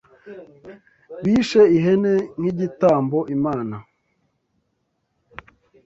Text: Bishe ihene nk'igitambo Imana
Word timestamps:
Bishe 1.23 1.61
ihene 1.77 2.11
nk'igitambo 2.39 3.19
Imana 3.35 3.75